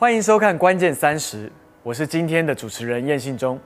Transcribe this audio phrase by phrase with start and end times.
[0.00, 1.46] 欢迎收看《关键三十》，
[1.82, 3.58] 我是今天的主持人燕信忠，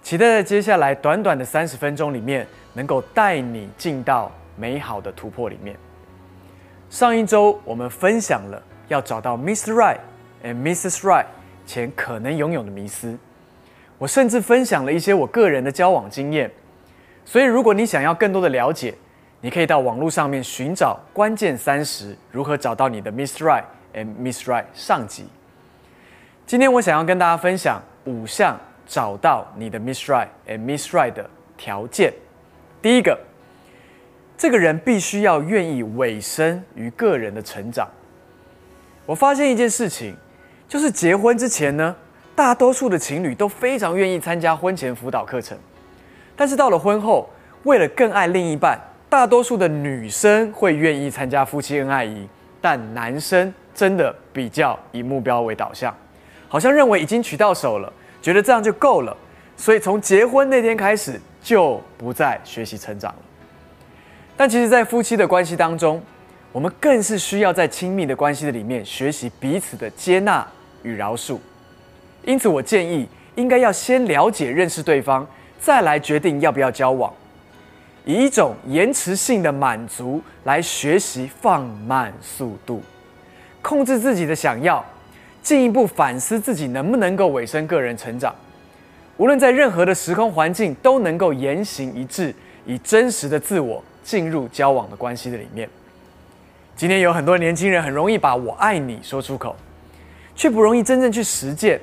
[0.00, 5.76] 期待在接下来短短的三十分钟里面，能够带你进到美好的突破里面。
[6.88, 9.72] 上一周我们分享了要找到 Mr.
[9.72, 9.98] Right
[10.44, 11.00] and Mrs.
[11.00, 11.26] Right
[11.66, 13.18] 前可能拥有的迷思，
[13.98, 16.48] 我甚至分享了一些我个人的交往经验。
[17.24, 18.94] 所以，如果你想要更多的了解，
[19.40, 23.38] 你可以到网络上面寻找《关键三十》如何找到你的 Mr.
[23.38, 25.26] Right and Miss Right 上集。
[26.46, 32.12] 今天我想要跟大家分享五项找到你的 Miss Right and Miss Right 的条件。
[32.80, 33.18] 第一个，
[34.38, 37.88] 这个人必须要愿意委身于个人的成长。
[39.06, 40.14] 我发现一件事情，
[40.68, 41.96] 就是结婚之前呢，
[42.36, 45.58] 大多数的情侣都非常愿意参加婚前辅导课程，
[46.36, 47.28] 但是到了婚后，
[47.64, 48.78] 为了更爱另一半，
[49.08, 52.28] 大多数的女生会愿意参加夫妻恩爱营，
[52.60, 55.92] 但男生真的比较以目标为导向。
[56.48, 57.92] 好像认为已经娶到手了，
[58.22, 59.16] 觉得这样就够了，
[59.56, 63.18] 所以从结婚那天开始就不再学习成长了。
[64.36, 66.02] 但其实，在夫妻的关系当中，
[66.52, 70.46] 我们更是需要在亲密的关系的里面学习彼此的接纳
[70.82, 71.38] 与饶恕。
[72.24, 75.26] 因此，我建议应该要先了解认识对方，
[75.58, 77.12] 再来决定要不要交往，
[78.04, 82.82] 以一种延迟性的满足来学习放慢速度，
[83.62, 84.84] 控制自己的想要。
[85.46, 88.34] 进一步反思自己能不能够委身个人成长，
[89.16, 95.70] 无论在任何的时空环境都能够言行一致，以真实的自我进入交往的关系的里面。
[96.74, 99.54] 今天有很多年轻人很容易把我爱你说出口，
[100.34, 101.80] 却不容易真正去实践，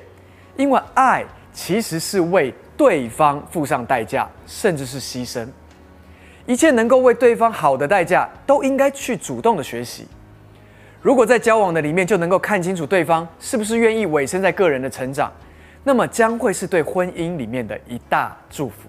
[0.58, 5.48] 因为爱其实是为对方付上代价，甚至是牺牲。
[6.44, 10.06] 一切能够为对方好的代价，都应该去主动的学习。
[11.04, 15.30] 如果在交往的里面就能够看清楚对方是不是愿意委身在个人的成长，
[15.82, 18.88] 那么将会是对婚姻里面的一大祝福。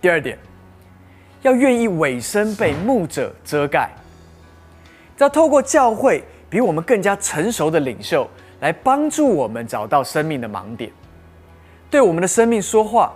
[0.00, 0.38] 第二点，
[1.42, 3.90] 要愿意委身被牧者遮盖，
[5.18, 8.24] 要透过教会比我们更加成熟的领袖
[8.60, 10.92] 来帮助我们找到生命的盲点，
[11.90, 13.12] 对我们的生命说话，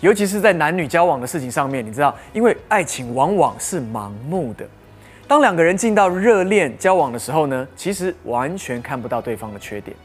[0.00, 4.66] 尤其是在男女交往的事情上面，你知道，因为爱情往往是盲目的。
[5.34, 9.96] 当两个人进到热恋交往的时候呢，其实完全看不到对方的缺点。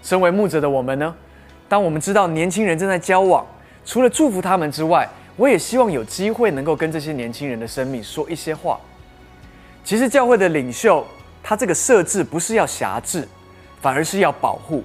[0.00, 1.12] 身为牧者的我们呢，
[1.68, 3.44] 当我们知道年轻人正在交往，
[3.84, 8.78] 除了祝福他们之外，我也希望有机会能够跟这些年轻人的生命说一些话。
[9.82, 11.04] 其实教会的领袖，
[11.42, 13.26] 他这个设置不是要辖制，
[13.80, 14.84] 反而是要保护，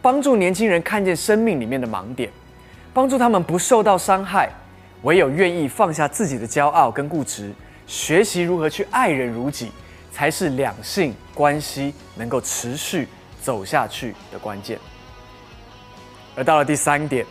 [0.00, 2.30] 帮助年轻人看见生命里面的盲点，
[2.94, 4.48] 帮助他们不受到伤害。
[5.02, 7.52] 唯有愿意放下自己的骄傲跟固执。
[7.86, 9.70] 学习如何去爱人如己，
[10.10, 13.08] 才是两性关系能够持续
[13.42, 14.78] 走下去的关键。
[16.34, 17.26] 而到了第三点，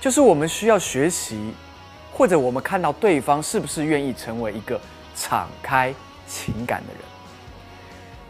[0.00, 1.54] 就是我们需要学习，
[2.12, 4.80] 或者我们看到对方是不是愿意成为一个
[5.14, 5.94] 敞开
[6.26, 7.02] 情感的人。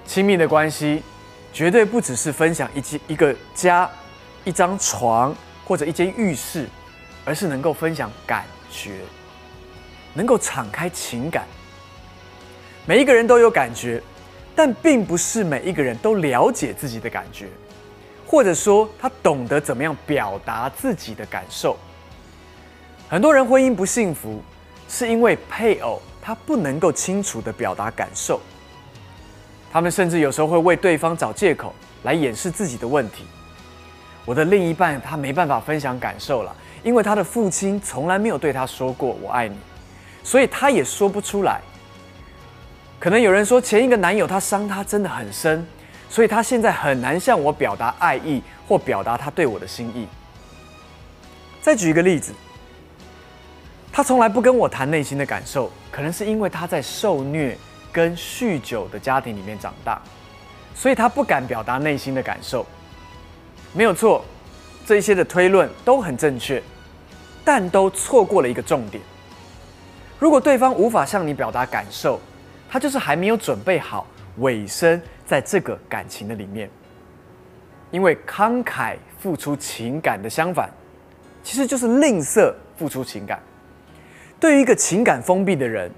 [0.04, 1.02] 亲密的关系
[1.52, 3.90] 绝对不只是分享一间一个家、
[4.44, 6.68] 一张床或者一间浴室，
[7.24, 9.00] 而是能够分享感觉。
[10.14, 11.46] 能够敞开情感，
[12.86, 14.02] 每一个人都有感觉，
[14.54, 17.48] 但并不是每一个人都了解自己的感觉，
[18.26, 21.78] 或者说他懂得怎么样表达自己的感受。
[23.08, 24.42] 很多人婚姻不幸福，
[24.88, 28.40] 是因为配偶他不能够清楚的表达感受，
[29.72, 33.24] 他们甚至有时候会为对方找借口来掩饰自己的问题。
[34.24, 39.56] 我的另一半他没办法分享感受了，因为他的父亲从来没有对他说过“我爱你”。
[40.22, 41.60] 所以他也说不出来。
[42.98, 45.66] 可能有人说前一个男友他伤他真的很深，
[46.08, 50.06] 所以他现在很难向我表达爱意或表达他对我的心意。
[51.60, 52.32] 再举一个例子，
[53.92, 57.58] 他从来不跟我谈内心的感受，可能是因为他在受虐
[57.90, 60.00] 跟酗酒的家庭里面长大，
[60.74, 62.64] 所以他不敢表达内心的感受。
[63.72, 64.24] 没有错，
[64.86, 66.62] 这些的推论都很正确，
[67.44, 69.02] 但都错过了一个重点。
[70.22, 72.20] 如果对方无法向你表达感受，
[72.70, 74.06] 他就是还没有准备好
[74.38, 76.70] 尾声在这个感情的里面。
[77.90, 80.70] 因为慷慨付出情感的相反，
[81.42, 83.42] 其实就是吝啬付出情感。
[84.38, 85.90] 对于一个情感封闭的人，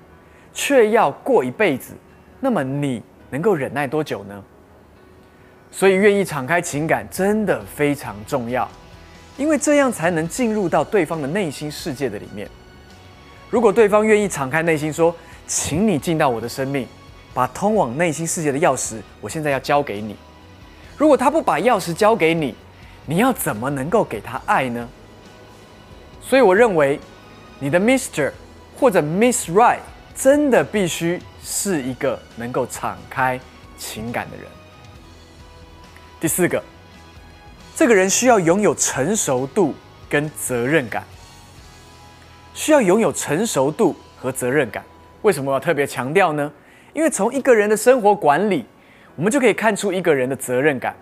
[0.55, 1.93] 却要过一辈子，
[2.41, 4.43] 那么你能够忍耐多久呢？
[5.71, 8.67] 所以，愿意敞开情感真的非常重要，
[9.37, 12.49] 因为这样才能进入到对方的内心世界的里面。
[13.55, 15.15] 如果对方愿意敞开内心说
[15.47, 16.89] ：“请你进到我的生命，
[17.33, 20.17] 把通往内心世界的钥匙，我现在要交给你。”
[20.99, 22.53] 如果他不把钥匙交给你，
[23.07, 24.89] 你要怎么能够给他爱呢？
[26.21, 26.99] 所以我认为，
[27.61, 28.33] 你的 Mister
[28.77, 29.79] 或者 Miss Right
[30.17, 33.39] 真的必须是一个能够敞开
[33.79, 34.47] 情感的人。
[36.19, 36.61] 第四个，
[37.77, 39.77] 这个人需要拥有成熟度
[40.11, 41.05] 跟责任感，
[42.55, 44.83] 需要拥有成熟度和责任感。
[45.21, 46.51] 为什么要特别强调呢？
[46.95, 48.65] 因为从一个人的生活管理，
[49.17, 50.95] 我们就可以看出一个人的责任感。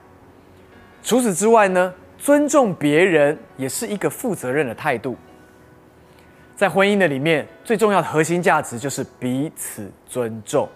[1.03, 5.17] 除此之外呢，尊重别人也是一个负责任的态度。
[6.57, 10.69] 在婚姻的里面，最重要的核心价值就是彼此尊重。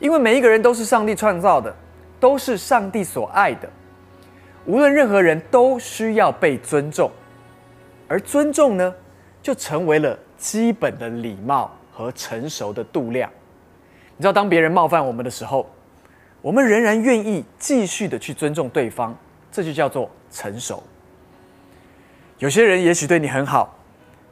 [0.00, 1.74] 因为每一个人都是上帝创造的，
[2.18, 3.68] 都是上帝所爱的。
[4.64, 7.10] 无论任何人都需要被尊重，
[8.06, 8.94] 而尊重呢，
[9.42, 13.30] 就成为了基本的礼貌和成熟的度量。
[14.16, 15.68] 你知道，当别人冒犯我们的时候，
[16.40, 19.16] 我们仍然愿意继续的去尊重对方，
[19.50, 20.82] 这就叫做成熟。
[22.38, 23.76] 有些人也许对你很好，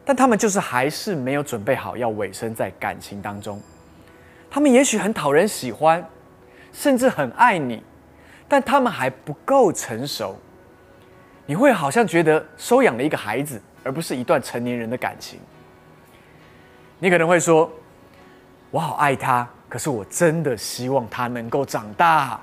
[0.04, 3.60] 但他们就是还是没有准备好要委身在感情当中。
[4.48, 6.08] 他们也许很讨人喜欢，
[6.72, 7.82] 甚至很爱你，
[8.46, 10.36] 但他们还不够成熟。
[11.46, 15.38] 你会好像觉得收养了一个孩子，而不是一段成年人的感情。
[16.98, 17.70] 你可能会说
[18.70, 22.40] ：“我好爱他。”可是我真的希望他能够长大，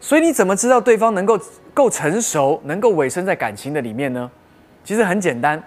[0.00, 1.38] 所以你怎么知道对方能够
[1.74, 4.30] 够成熟，能够委身在感情的里面呢？
[4.84, 5.60] 其实很简单，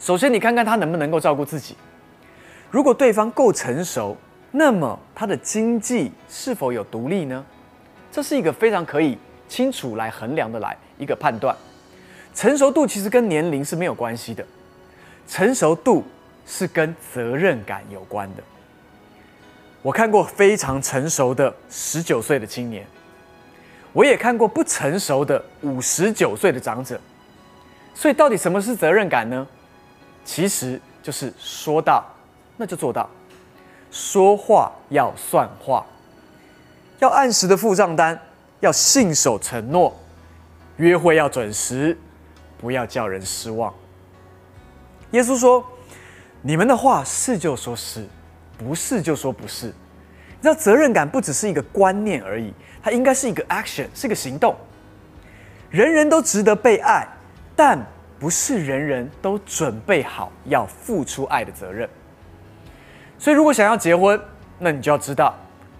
[0.00, 1.76] 首先你看看他能不能够照顾自己。
[2.72, 4.16] 如果对方够成熟，
[4.50, 7.46] 那么他的经济是否有独立呢？
[8.10, 9.16] 这是一个非常可以
[9.48, 11.56] 清楚来衡量的来一个判断。
[12.34, 14.44] 成熟度其实跟年龄是没有关系的，
[15.28, 16.04] 成熟度
[16.44, 18.42] 是跟责任感有关的。
[19.80, 22.84] 我看过非常成熟的十九岁的青年，
[23.92, 27.00] 我也看过不成熟的五十九岁的长者。
[27.94, 29.46] 所以，到底什么是责任感呢？
[30.24, 32.04] 其实就是说到
[32.56, 33.08] 那就做到，
[33.92, 35.86] 说话要算话，
[36.98, 38.18] 要按时的付账单，
[38.58, 39.94] 要信守承诺，
[40.78, 41.96] 约会要准时，
[42.58, 43.72] 不要叫人失望。
[45.10, 45.64] 耶稣说
[46.42, 48.06] ：“你们的话是就说是。”
[48.56, 54.54] 不是就说不是，你知道责任感不只是一个观念而已，它应该是一个 action，是个行动。
[55.70, 57.04] 人人都值得被爱，
[57.56, 57.84] 但
[58.16, 61.90] 不是人人都准备好要付出爱的责任。
[63.18, 64.18] 所以，如果想要结婚，
[64.60, 65.34] 那你就要知道，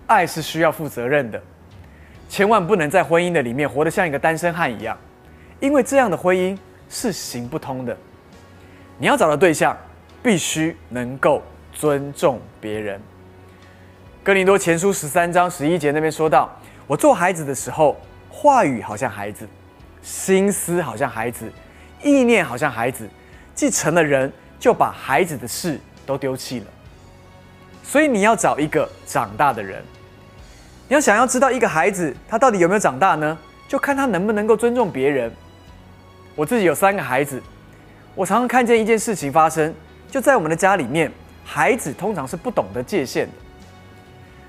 [0.09, 1.41] 爱是需要负责任的，
[2.29, 4.99] 千万不能在婚姻的里面活得像一个单身汉一样，
[5.61, 6.57] 因为这样的婚姻
[6.89, 7.97] 是行不通的。
[8.99, 9.77] 你要找的对象，
[10.23, 11.43] 必须能够。
[11.77, 13.01] 尊重别人。
[14.23, 16.49] 哥林多前书十三章十一节那边说到
[16.87, 19.45] ：“我做孩子的时候，话语好像孩子，
[20.03, 21.53] 心思好像孩子，
[22.01, 23.11] 意念好像孩子。
[23.57, 26.67] 既成了人，就把孩子的事都丢弃了。”
[27.83, 29.83] 所以你要找一个长大的人。
[30.87, 33.37] 你要想要知道一个孩子他到底有没有长大呢？
[33.67, 35.33] 就看他能不能够尊重别人。
[36.35, 37.43] 我自己有三个孩子，
[38.15, 39.75] 我常常看见一件事情发生，
[40.11, 41.11] 就在我们的家里面。
[41.47, 43.33] 孩子通常是不懂得界限的，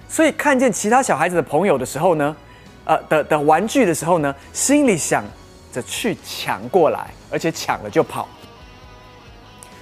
[0.07, 2.33] 所以看见其他小孩子的朋友的时候呢，
[2.85, 5.21] 呃的的玩具的时候呢，心里想
[5.73, 8.29] 着去抢过来，而且抢了就跑，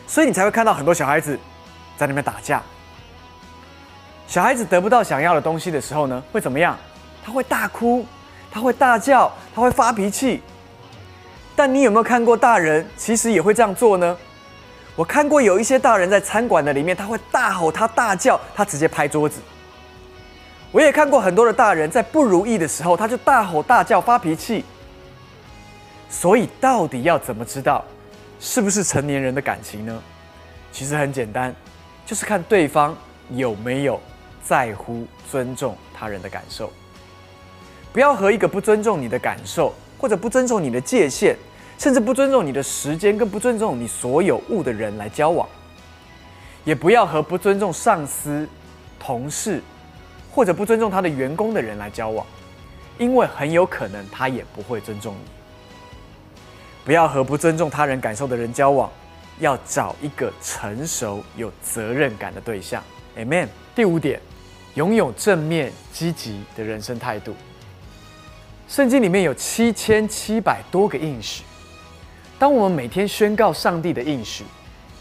[0.08, 1.38] 所以你才会看到很多小孩子
[1.96, 2.64] 在那边打架。
[4.26, 6.76] 小孩子得不到想要的东西的时候呢，会怎么样？
[7.24, 8.04] 他会大哭，
[8.52, 10.42] 他会大叫，他会发脾气。
[11.56, 14.18] 但你有没有看过大人其实也会这样做呢？
[14.96, 19.42] 我看过有一些大人在餐馆的里面，他会大吼，他大叫，他直接拍桌子。
[20.72, 24.64] 我也看过很多的大人在不如意的时候，他就大吼大叫发脾气。
[26.10, 27.84] 所以到底要怎么知道
[28.40, 30.02] 是不是成年人的感情呢？
[30.72, 31.56] 其实很简单，
[32.06, 32.96] 就是看对方
[33.32, 34.00] 有没有
[34.44, 36.72] 在乎尊重他人的感受。
[37.92, 41.34] 不要和一个不尊重你的感受或者不尊重你的界限。
[41.80, 45.48] 甚至不尊重你的时间，跟不尊重你所有物的人来交往，
[46.64, 48.48] 也不要和不尊重上司、
[49.00, 49.62] 同事
[50.32, 52.26] 或者不尊重他的员工的人来交往，
[53.00, 55.32] 因为很有可能他也不会尊重你。
[56.86, 58.90] 不要和不尊重他人感受的人交往，
[59.40, 62.84] 要找一个成熟、有责任感的对象。
[63.18, 63.48] Amen。
[63.74, 64.22] 第五点，
[64.76, 67.36] 拥有正面积极的人生态度。
[68.74, 71.44] 圣经里面有七千七百多个应许。
[72.40, 74.44] 当我们每天宣告上帝的应许，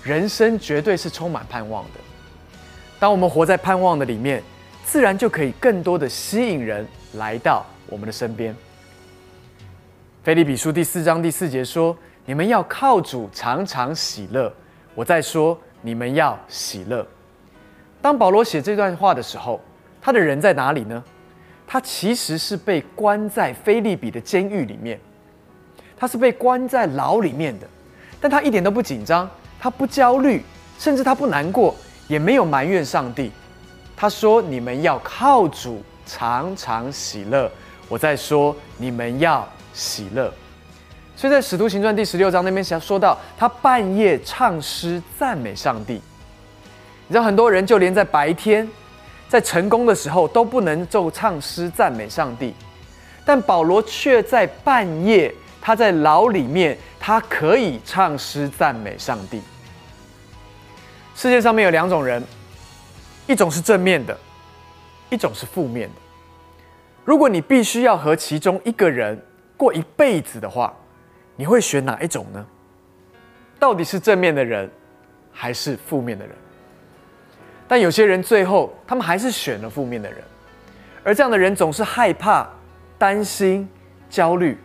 [0.03, 2.01] 人生绝对是充满盼望的。
[3.01, 4.43] 当我们活在盼望的里面，
[4.85, 8.55] 自然就可以更多的吸引人来到我们的身边。
[10.23, 14.55] 菲利比书第四章第四节说：“你们要靠主常常喜乐。”
[14.95, 17.07] 我在说，你们要喜乐。
[18.03, 19.59] 当保罗写这段话的时候，
[19.99, 21.03] 他的人在哪里呢？
[21.73, 25.01] 他其实是被关在菲利比的监狱里面，
[25.97, 27.67] 他是被关在牢里面的，
[28.21, 29.27] 但他一点都不紧张，
[29.59, 30.43] 他不焦虑，
[30.79, 31.75] 甚至他不难过，
[32.09, 33.33] 也没有埋怨上帝。
[33.97, 37.51] 他说：“你们要靠主常常喜乐。”
[37.89, 40.31] 我在说，你们要喜乐。
[41.17, 45.95] 所以在《使徒行传》第十六章那边想说到，他半夜唱诗赞美上帝。
[45.95, 48.69] 你知道很多人就连在白天，
[49.33, 52.53] 在成功的时候都不能奏唱诗赞美上帝，
[53.25, 59.41] 但保罗却在半夜，他在牢里面，他可以唱诗赞美上帝。
[61.15, 62.23] 世界上面有两种人，
[63.27, 64.15] 一种是正面的，
[65.09, 65.95] 一种是负面的。
[67.03, 69.19] 如果你必须要和其中一个人
[69.57, 70.77] 过一辈子的话，
[71.37, 72.47] 你会选哪一种呢？
[73.59, 74.71] 到底是正面的人，
[75.33, 76.37] 还是负面的人？
[77.73, 80.19] 但有些人最后他们还是选了负面的人，
[81.03, 82.47] 而这样的人总是害怕、
[82.99, 83.67] 担心、
[84.11, 84.59] 焦虑，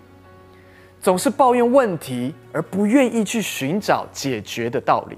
[1.00, 5.18] 总是抱怨问题，而不愿意去寻找解决的道理。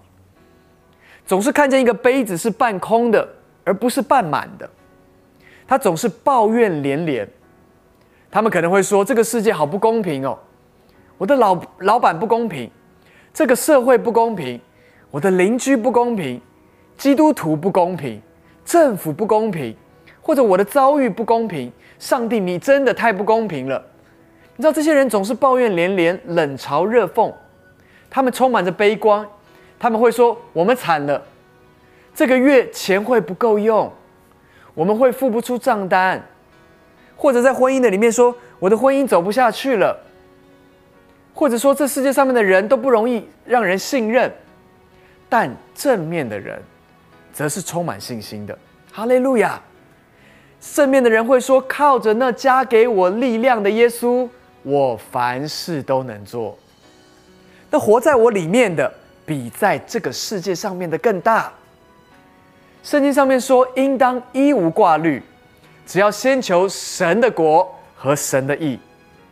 [1.26, 3.28] 总是看见一个杯子是半空的，
[3.64, 4.70] 而不是半满的。
[5.68, 7.28] 他总是抱怨连连。
[8.30, 10.38] 他们可能会说：“这个世界好不公平哦。”
[11.18, 12.70] 我的老老板不公平，
[13.34, 14.62] 这个社会不公平，
[15.10, 16.40] 我的邻居不公平，
[17.00, 18.22] 基督徒不公平，
[18.66, 19.74] 政府不公平，
[20.22, 21.72] 或者我的遭遇不公平。
[21.98, 23.82] 上帝，你真的太不公平了！
[24.58, 27.34] 你知道这些人总是抱怨连连，冷嘲热讽，
[28.10, 29.26] 他们充满着悲观，
[29.80, 31.22] 他们会说：“我们惨了，
[32.14, 33.90] 这个月钱会不够用，
[34.74, 36.22] 我们会付不出账单。”
[37.16, 39.98] 或者在婚姻的里面说：“我的婚姻走不下去了。”
[41.34, 44.30] 或者说，这世界上面的人都不容易让人信任，
[45.30, 46.62] 但正面的人，
[47.34, 48.58] 则是充满信心的。
[48.92, 49.62] 哈利路亚！
[50.60, 54.28] 正面的人会说：“靠着那加给我力量的耶稣，
[54.64, 56.58] 我凡事都能做。”
[57.72, 58.92] 那活在我里面的，
[59.26, 61.54] 比在这个世界上面的更大。
[62.84, 65.24] 圣经上面说：“应当一无挂虑，
[65.86, 68.78] 只要先求神的国和神的义，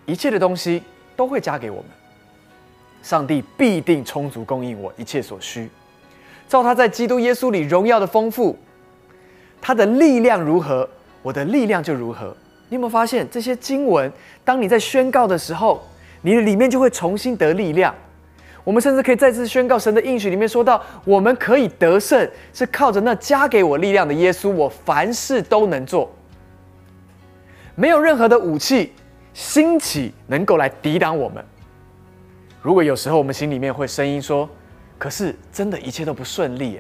[0.06, 0.82] 一切的东西
[1.16, 1.86] 都会加给我们。”
[3.04, 5.70] 上帝必定充足供应我一切所需，
[6.48, 8.58] 照他在基督耶稣里荣耀的丰富，
[9.62, 10.90] 他的力量如何，
[11.22, 12.36] 我的力量就如何。
[12.70, 14.12] 你有没有发现这些经文？
[14.44, 15.82] 当你在宣告的时候，
[16.22, 17.94] 你的里面就会重新得力量。
[18.64, 26.12] 我们甚至可以再次宣告神的应许里面说到，我们可以得胜，是靠着那加给我力量的耶稣，我凡事都能做。
[27.76, 28.92] 没有任何的武器
[29.34, 31.42] 兴起能够来抵挡我们。
[32.62, 34.50] 如果有时候我们心里面会声音说
[34.98, 36.80] ：“可是真的一切都不顺利。”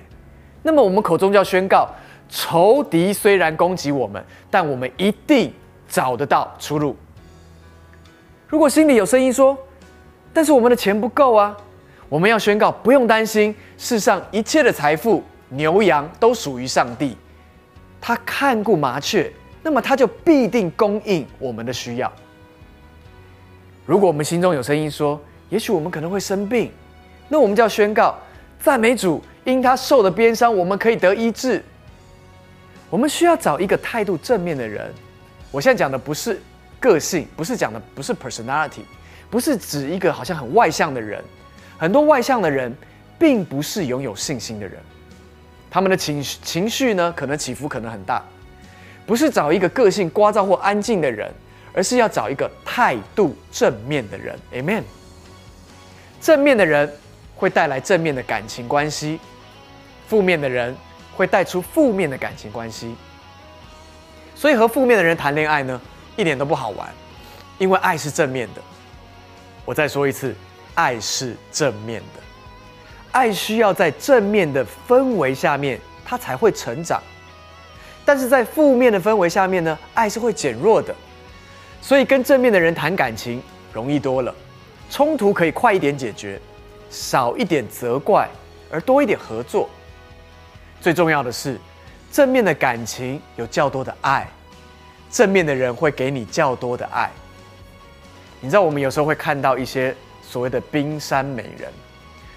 [0.63, 1.89] 那么我们口中就要宣告：
[2.27, 5.53] 仇敌虽然攻击我们，但我们一定
[5.87, 6.95] 找得到出路。
[8.47, 9.57] 如果心里有声音说
[10.33, 11.55] ：“但是我们的钱不够啊！”
[12.09, 17.17] 我们要宣告：不用担心，世上一切的财富、牛羊都属于上帝。
[17.99, 19.29] 他看顾麻雀，
[19.61, 22.11] 那么他就必定供应我们的需要。
[23.85, 25.19] 如果我们心中有声音说，
[25.49, 26.71] 也许我们可能会生病，
[27.27, 28.15] 那我们就要宣告
[28.61, 31.63] 赞美主，因他受的鞭伤，我们可以得医治。
[32.89, 34.93] 我们需要找一个态度正面的人。
[35.51, 36.39] 我现在讲的不是
[36.79, 38.81] 个性，不是讲的不是 personality，
[39.29, 41.23] 不是指一个好像很外向的人。
[41.77, 42.73] 很多外向的人
[43.19, 44.79] 并不是拥有信心的人，
[45.69, 48.23] 他们的情绪情绪呢，可能起伏可能很大。
[49.05, 51.31] 不是找一个个性聒噪或安静的人，
[51.73, 54.37] 而是要找一个态度正面的人。
[54.53, 54.83] Amen。
[56.19, 56.91] 正面的人
[57.37, 59.19] 会带来正面的感情关系，
[60.07, 60.75] 负面的人
[61.15, 62.95] 会带出负面的感情关系。
[64.35, 65.79] 所以和负面的人谈恋爱呢，
[66.15, 66.89] 一点都不好玩，
[67.59, 68.61] 因为爱是正面的。
[69.63, 70.35] 我再说一次，
[70.73, 72.21] 爱是正面的，
[73.11, 77.01] 爱需要在正面的氛围下面，它才会成长。
[78.05, 80.95] 但是在负面的氛围下面呢，爱是会减弱的。
[81.81, 83.41] 所以跟正面的人谈感情
[83.71, 84.33] 容易多了。
[84.89, 86.39] 冲突可以快一点解决，
[86.89, 88.29] 少一点责怪，
[88.71, 89.69] 而多一点合作。
[90.79, 91.59] 最重要的是，
[92.11, 94.27] 正面的感情有较多的爱，
[95.09, 97.11] 正面的人会给你较多的爱。
[98.39, 101.71] 你知道，我们有时候会看到一些所谓的冰山美人，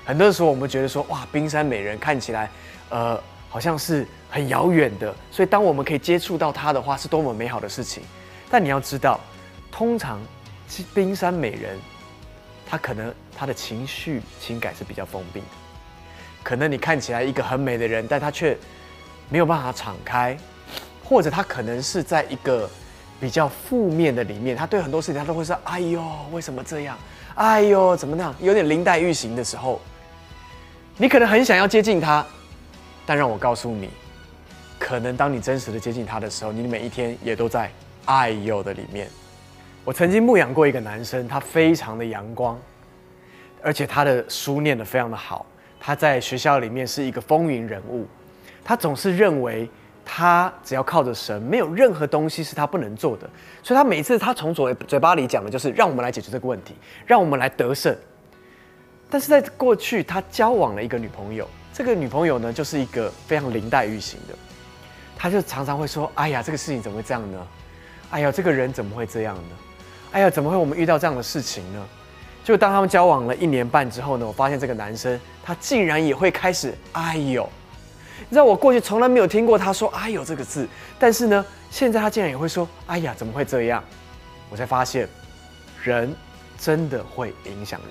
[0.04, 2.50] 很多时候我们觉得说，哇，冰山美人看起来，
[2.88, 8.02] 呃，好像是很遥远的，所以当我们可以接触到她的话，是多么美好的事情。
[8.50, 9.20] 但你要知道，
[9.70, 10.18] 通常
[10.94, 11.78] 冰山美人，
[12.70, 15.42] 他可能他的情绪情感是比较封闭，
[16.42, 18.56] 可能你看起来一个很美的人，但他却
[19.28, 20.36] 没有办法敞开，
[21.04, 22.70] 或者他可能是在一个
[23.20, 26.00] 比较负面的里面，他对很多事情他都会说：“哎呦，
[26.30, 26.96] 为什么这样？
[27.34, 29.80] 哎呦，怎么那样？”有点林黛玉型的时候，
[30.96, 32.24] 你可能很想要接近他，
[33.04, 33.90] 但让我告诉你。
[34.78, 37.70] 可能当你真实的接近他的时候，你每一天也都在
[38.04, 39.10] 哎呦的里面。
[39.82, 42.58] 我曾经牧养过一个男生，他非常的阳光，
[43.62, 45.46] 而且他的书念的非常的好。
[45.80, 48.06] 他在学校里面是一个风云人物，
[48.62, 49.68] 他总是认为
[50.04, 53.28] 他只要靠着神，没有任何东西是他不能做的。
[53.62, 56.74] 所以他每次他从嘴嘴巴里讲的就是让我们来解决这个问题，
[57.06, 57.96] 让我们来得胜。
[59.08, 64.34] 但是在过去，他交往了一个女朋友，这个女朋友呢，就是一个非常林黛玉型的。
[65.16, 67.46] 他就常常会说：“哎呀，这个事情怎么会这样呢？
[68.10, 69.56] 哎呀，这个人怎么会这样呢？
[70.12, 71.86] 哎呀，怎么会我们遇到这样的事情呢？”
[72.44, 77.48] 就当他们交往了一年半之后呢，我发现这个男生他竟然也会开始“哎呦”，
[78.20, 80.66] 你知道我过去从来没有听过他说“哎呦”这个字，
[80.98, 83.84] 但是呢，现在他竟然也会说“哎呀，怎么会这样？”
[84.50, 85.08] 我才发现，
[85.82, 86.14] 人
[86.58, 87.90] 真的会影响人。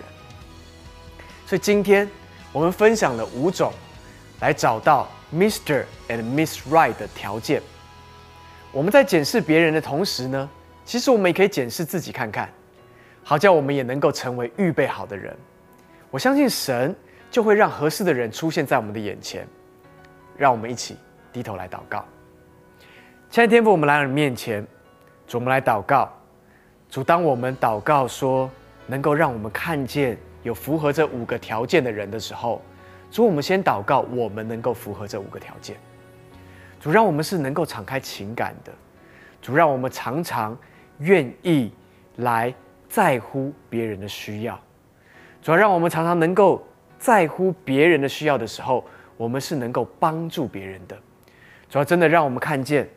[1.46, 2.10] 所以今天
[2.52, 3.72] 我们分享了五种，
[4.40, 5.08] 来找到。
[5.32, 7.62] Mister and Miss Right 的条件，
[8.72, 10.50] 我们在检视别人的同时呢，
[10.89, 12.50] 其实我们也可以检视自己看看，
[13.22, 15.38] 好叫我们也能够成为预备好的人。
[16.10, 16.96] 我相信神
[17.29, 19.48] 就会让合适的人出现在我们的眼前。
[20.36, 20.98] 让我们一起
[21.31, 22.03] 低头来祷告。
[23.29, 24.65] 亲爱的天父，我们来到你面前，
[25.27, 26.12] 主，我们来祷告。
[26.89, 28.50] 主，当我们祷告说
[28.88, 32.63] 能够让我们看见有符合这五个条件的人的时候，
[33.12, 35.77] 主，我们先祷告，我们能够符合这五个条件。
[36.79, 38.74] 主，让我们是能够敞开情感的。
[39.39, 40.58] 主，让我们常常
[41.00, 41.72] 愿意
[42.18, 42.53] 来
[42.88, 44.60] 在乎别人的需要。
[45.41, 46.65] 主要让我们常常能够
[46.97, 48.86] 在乎别人的需要的时候，
[49.17, 50.97] 我们是能够帮助别人的。
[51.69, 52.88] 主要真的让我们看见，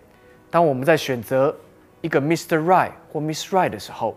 [0.51, 1.55] 当我们在选择
[2.01, 2.59] 一个 Mr.
[2.59, 4.17] Right 或 Miss Right 的时候，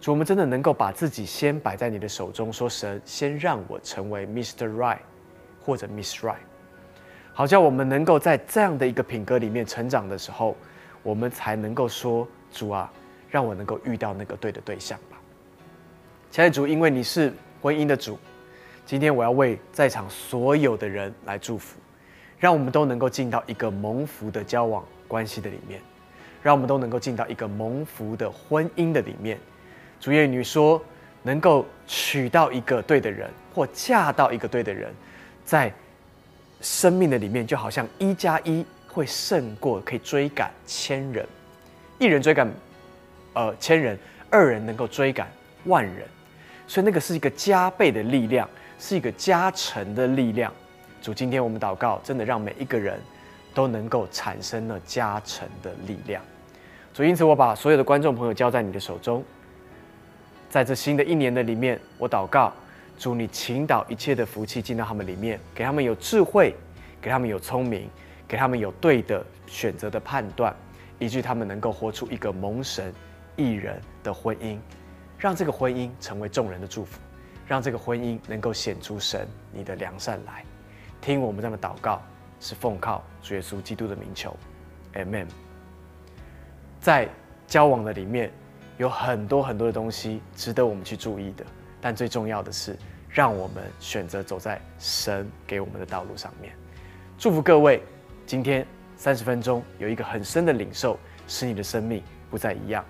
[0.00, 4.68] 主，我们真的能够把自己先摆在你的手中，说神，先让我成为 Mr.
[4.76, 4.98] Right。
[5.64, 6.34] 或者 Miss Right，
[7.32, 10.56] 好叫我们能够在这样的一个品格里面成长的时候，
[11.04, 12.92] 我们才能够说主啊，
[13.32, 15.18] 让我能够遇到那个对的对象吧。
[16.30, 18.18] 亲爱的主，因为你是婚姻的主，
[18.84, 21.78] 今天我要为在场所有的人来祝福，
[22.38, 25.80] 让我们都能够进到一个蒙福的交往关系的里面，
[26.42, 29.38] 让我们都能够进到一个蒙福的婚姻的里面。
[29.98, 30.82] 主耶你说
[31.22, 34.92] 能够娶到一个对的人，或嫁到一个对的人。
[35.44, 35.72] 在
[36.60, 41.26] 生命的里面，就好像一加一会胜过可以追赶千人，
[41.98, 42.48] 一人追赶
[43.34, 43.98] 呃千人，
[44.30, 45.28] 二人能够追赶
[45.64, 46.06] 万人，
[46.66, 50.52] 所以那个是一个加倍的力量，是一个加成的力量。
[51.00, 53.00] 主，今天我们祷告，真的让每一个人
[53.54, 56.22] 都能够产生了加成的力量。
[56.94, 59.24] 主，因此我把所有的观众朋友交在你的手中，
[60.48, 62.52] 在这新的一年的里面，我祷告。
[62.98, 66.54] 主，你倾倒一切的福气进到他们里面，给他们有智慧，
[67.00, 67.88] 给他们有聪明，
[68.28, 70.54] 给他们有对的选择的判断，
[71.00, 72.94] 以致他们能够活出一个蒙神
[73.36, 74.58] 一人的婚姻，
[75.18, 77.00] 让这个婚姻成为众人的祝福，
[77.46, 80.44] 让这个婚姻能够显出神你的良善来。
[81.00, 82.00] 听我们这样的祷告，
[82.40, 84.36] 是奉靠主耶稣基督的名求
[84.94, 85.26] mm，。
[86.80, 87.08] 在
[87.46, 88.30] 交往的里面，
[88.78, 91.44] 有很多很多的东西值得我们去注意的。
[91.80, 92.76] 但最重要的是，
[93.08, 96.52] 让我们选择走在神给我们的道路上面。
[97.18, 97.82] 祝福各位，
[98.26, 98.66] 今天
[98.96, 102.84] 三十分钟有一个很深的领受，使你的生命不再一样。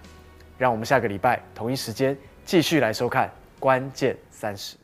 [0.62, 4.81] 让我们下个礼拜同一时间继续来收看关键三十。